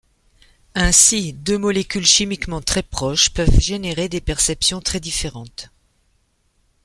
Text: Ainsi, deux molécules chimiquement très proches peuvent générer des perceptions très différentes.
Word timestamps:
Ainsi, 0.73 1.31
deux 1.31 1.59
molécules 1.59 2.07
chimiquement 2.07 2.59
très 2.59 2.81
proches 2.81 3.29
peuvent 3.29 3.59
générer 3.59 4.09
des 4.09 4.19
perceptions 4.19 4.81
très 4.81 4.99
différentes. 4.99 5.69